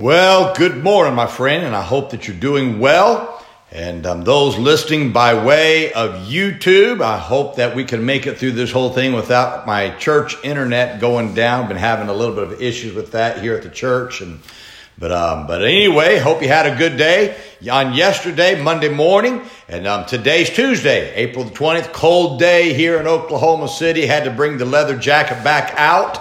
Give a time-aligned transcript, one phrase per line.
[0.00, 3.40] Well, good morning, my friend, and I hope that you're doing well.
[3.70, 8.36] And um, those listening by way of YouTube, I hope that we can make it
[8.36, 11.62] through this whole thing without my church internet going down.
[11.62, 14.40] I've Been having a little bit of issues with that here at the church, and
[14.98, 17.36] but um, but anyway, hope you had a good day
[17.70, 23.06] on yesterday, Monday morning, and um, today's Tuesday, April the twentieth, cold day here in
[23.06, 24.06] Oklahoma City.
[24.06, 26.20] Had to bring the leather jacket back out,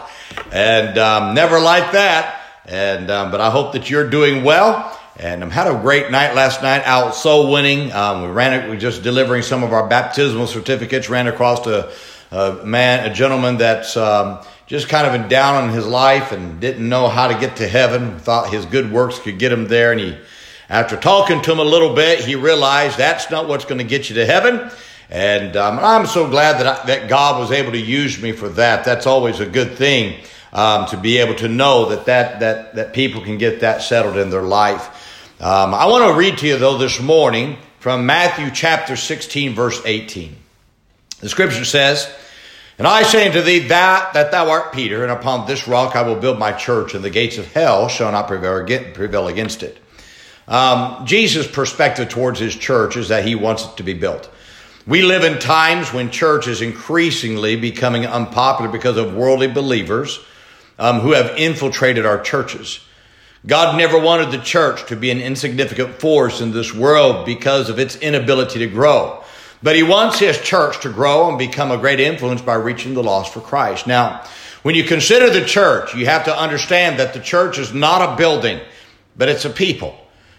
[0.52, 2.33] and um, never like that.
[2.66, 5.00] And um, but I hope that you're doing well.
[5.18, 7.92] And I um, had a great night last night out soul winning.
[7.92, 11.10] Um, we ran it we just delivering some of our baptismal certificates.
[11.10, 11.92] Ran across a,
[12.32, 16.88] a man, a gentleman that's um, just kind of down on his life and didn't
[16.88, 18.18] know how to get to heaven.
[18.18, 20.18] Thought his good works could get him there, and he,
[20.70, 24.10] after talking to him a little bit, he realized that's not what's going to get
[24.10, 24.72] you to heaven.
[25.10, 28.50] And um, I'm so glad that I, that God was able to use me for
[28.50, 28.86] that.
[28.86, 32.94] That's always a good thing um, to be able to know that, that, that, that
[32.94, 35.42] people can get that settled in their life.
[35.42, 39.82] Um, I want to read to you, though, this morning from Matthew chapter 16, verse
[39.84, 40.36] 18.
[41.20, 42.14] The scripture says,
[42.78, 46.04] And I say unto thee that, that thou art Peter, and upon this rock I
[46.04, 49.80] will build my church, and the gates of hell shall not prevail against it.
[50.48, 54.30] Um, Jesus' perspective towards his church is that he wants it to be built.
[54.86, 60.20] We live in times when church is increasingly becoming unpopular because of worldly believers
[60.84, 62.82] um, who have infiltrated our churches.
[63.48, 67.80] God never wanted the church to be an insignificant force in this world because of
[67.80, 69.24] its inability to grow.
[69.64, 73.04] But he wants his church to grow and become a great influence by reaching the
[73.04, 73.88] lost for Christ.
[73.88, 74.26] Now,
[74.64, 78.18] when you consider the church, you have to understand that the church is not a
[78.18, 78.60] building,
[79.16, 79.98] but it's a people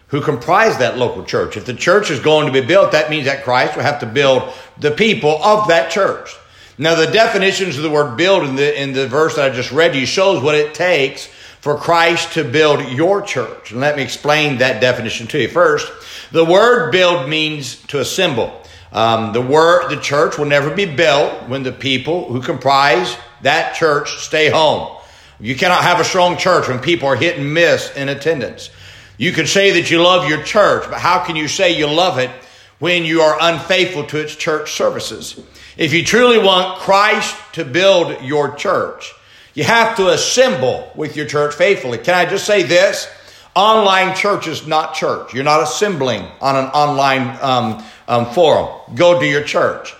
[0.08, 1.56] who comprise that local church.
[1.56, 4.06] If the church is going to be built, that means that Christ will have to
[4.06, 6.36] build the people of that church.
[6.77, 9.70] Now, the definitions of the word build in the, in the verse that I just
[9.70, 11.27] read you shows what it takes
[11.61, 13.70] for Christ to build your church.
[13.70, 15.48] And let me explain that definition to you.
[15.48, 15.91] First,
[16.33, 18.61] the word build means to assemble.
[18.92, 23.74] Um, the word, the church will never be built when the people who comprise that
[23.74, 24.96] church stay home.
[25.41, 28.70] You cannot have a strong church when people are hit and miss in attendance.
[29.17, 32.18] You can say that you love your church, but how can you say you love
[32.18, 32.30] it
[32.79, 35.40] when you are unfaithful to its church services?
[35.77, 39.12] If you truly want Christ to build your church,
[39.55, 41.98] you have to assemble with your church faithfully.
[41.98, 43.08] Can I just say this?
[43.55, 45.33] Online church is not church.
[45.33, 48.68] You're not assembling on an online um, um, forum.
[48.96, 49.95] Go to your church.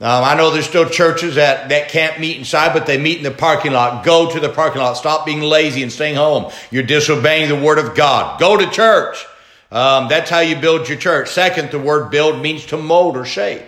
[0.00, 3.24] Um, I know there's still churches that, that can't meet inside, but they meet in
[3.24, 4.04] the parking lot.
[4.04, 4.94] Go to the parking lot.
[4.94, 6.50] Stop being lazy and staying home.
[6.70, 8.40] You're disobeying the word of God.
[8.40, 9.24] Go to church.
[9.74, 11.30] Um, that's how you build your church.
[11.30, 13.62] Second, the word build means to mold or shape.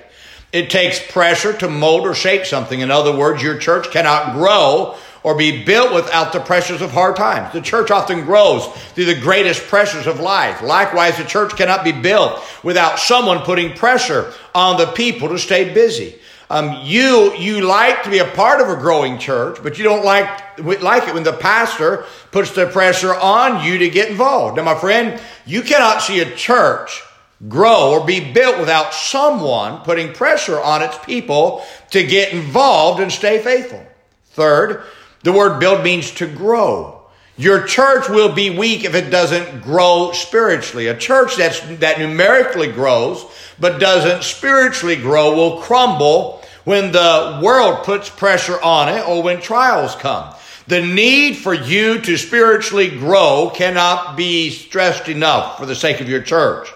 [0.52, 2.78] It takes pressure to mold or shape something.
[2.78, 7.16] In other words, your church cannot grow or be built without the pressures of hard
[7.16, 7.52] times.
[7.52, 10.62] The church often grows through the greatest pressures of life.
[10.62, 15.74] Likewise, the church cannot be built without someone putting pressure on the people to stay
[15.74, 16.14] busy.
[16.48, 20.04] Um, you you like to be a part of a growing church, but you don't
[20.04, 24.56] like like it when the pastor puts the pressure on you to get involved.
[24.56, 27.02] Now, my friend, you cannot see a church
[27.48, 33.12] grow or be built without someone putting pressure on its people to get involved and
[33.12, 33.84] stay faithful.
[34.26, 34.84] Third,
[35.22, 36.95] the word build means to grow.
[37.38, 40.86] Your church will be weak if it doesn't grow spiritually.
[40.86, 43.24] A church that's, that numerically grows
[43.58, 49.40] but doesn't spiritually grow will crumble when the world puts pressure on it or when
[49.40, 50.34] trials come.
[50.66, 56.08] The need for you to spiritually grow cannot be stressed enough for the sake of
[56.08, 56.68] your church.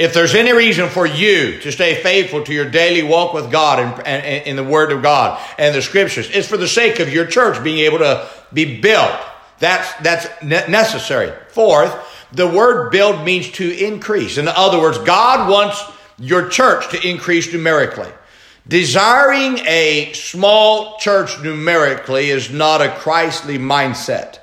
[0.00, 4.00] If there's any reason for you to stay faithful to your daily walk with God
[4.06, 7.26] and in the Word of God and the Scriptures, it's for the sake of your
[7.26, 9.14] church being able to be built.
[9.60, 11.32] That's, that's necessary.
[11.48, 11.94] Fourth,
[12.32, 14.38] the word build means to increase.
[14.38, 15.82] In other words, God wants
[16.18, 18.10] your church to increase numerically.
[18.66, 24.38] Desiring a small church numerically is not a Christly mindset.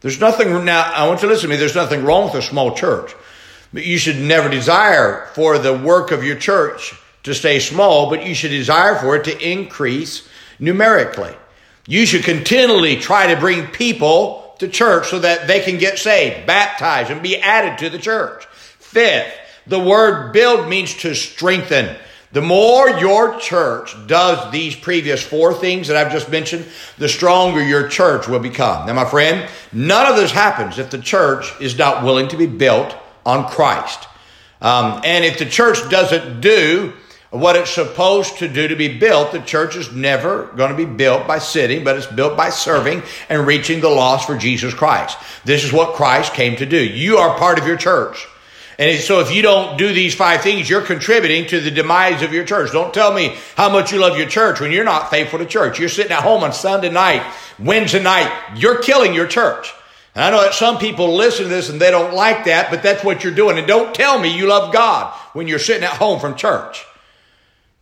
[0.00, 2.42] There's nothing now, I want you to listen to me, there's nothing wrong with a
[2.42, 3.14] small church.
[3.72, 8.26] But you should never desire for the work of your church to stay small, but
[8.26, 11.34] you should desire for it to increase numerically.
[11.86, 16.46] You should continually try to bring people to church so that they can get saved,
[16.46, 18.46] baptized, and be added to the church.
[18.46, 19.32] Fifth,
[19.66, 21.96] the word build means to strengthen.
[22.32, 26.66] The more your church does these previous four things that I've just mentioned,
[26.96, 28.86] the stronger your church will become.
[28.86, 32.46] Now, my friend, none of this happens if the church is not willing to be
[32.46, 34.08] built on Christ.
[34.62, 36.94] Um, and if the church doesn't do
[37.32, 39.32] what it's supposed to do to be built.
[39.32, 43.02] The church is never going to be built by sitting, but it's built by serving
[43.30, 45.16] and reaching the lost for Jesus Christ.
[45.44, 46.76] This is what Christ came to do.
[46.76, 48.28] You are part of your church.
[48.78, 52.34] And so if you don't do these five things, you're contributing to the demise of
[52.34, 52.70] your church.
[52.70, 55.78] Don't tell me how much you love your church when you're not faithful to church.
[55.78, 57.22] You're sitting at home on Sunday night,
[57.58, 58.30] Wednesday night.
[58.56, 59.72] You're killing your church.
[60.14, 62.82] And I know that some people listen to this and they don't like that, but
[62.82, 63.56] that's what you're doing.
[63.56, 66.84] And don't tell me you love God when you're sitting at home from church.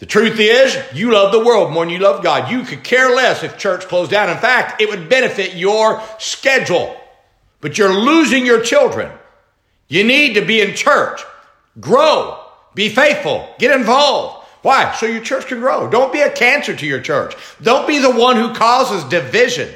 [0.00, 2.50] The truth is, you love the world more than you love God.
[2.50, 4.30] You could care less if church closed down.
[4.30, 6.98] In fact, it would benefit your schedule.
[7.60, 9.12] But you're losing your children.
[9.88, 11.20] You need to be in church.
[11.78, 12.42] Grow.
[12.74, 13.54] Be faithful.
[13.58, 14.46] Get involved.
[14.62, 14.94] Why?
[14.94, 15.88] So your church can grow.
[15.90, 17.34] Don't be a cancer to your church.
[17.60, 19.70] Don't be the one who causes division.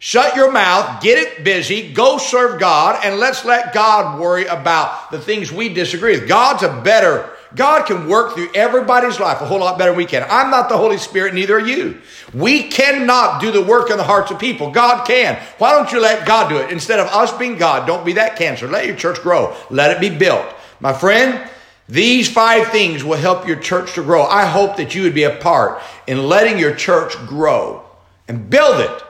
[0.00, 5.10] Shut your mouth, get it busy, go serve God, and let's let God worry about
[5.10, 6.28] the things we disagree with.
[6.28, 10.04] God's a better, God can work through everybody's life a whole lot better than we
[10.04, 10.26] can.
[10.28, 12.00] I'm not the Holy Spirit, neither are you.
[12.34, 14.70] We cannot do the work in the hearts of people.
[14.70, 15.40] God can.
[15.56, 16.70] Why don't you let God do it?
[16.70, 18.68] Instead of us being God, don't be that cancer.
[18.68, 19.56] Let your church grow.
[19.70, 20.46] Let it be built.
[20.80, 21.48] My friend,
[21.88, 24.24] these five things will help your church to grow.
[24.24, 27.82] I hope that you would be a part in letting your church grow
[28.28, 29.02] and build it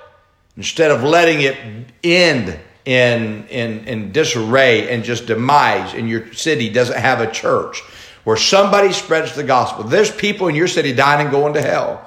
[0.56, 1.56] instead of letting it
[2.04, 7.82] end in, in, in disarray and just demise and your city doesn't have a church
[8.28, 9.84] where somebody spreads the gospel.
[9.84, 12.06] There's people in your city dying and going to hell.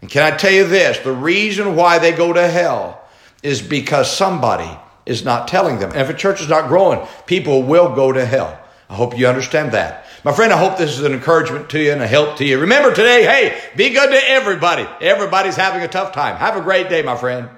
[0.00, 0.98] And can I tell you this?
[1.00, 3.06] The reason why they go to hell
[3.42, 4.70] is because somebody
[5.04, 5.90] is not telling them.
[5.90, 8.58] And if a church is not growing, people will go to hell.
[8.88, 10.06] I hope you understand that.
[10.24, 12.60] My friend, I hope this is an encouragement to you and a help to you.
[12.60, 14.86] Remember today, hey, be good to everybody.
[15.02, 16.36] Everybody's having a tough time.
[16.36, 17.50] Have a great day, my friend.